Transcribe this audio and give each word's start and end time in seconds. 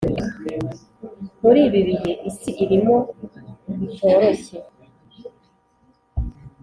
muri 1.41 1.59
ibi 1.67 1.79
bihe 1.89 2.11
Isi 2.29 2.49
irimo 2.63 2.97
bitoroshye. 3.79 4.57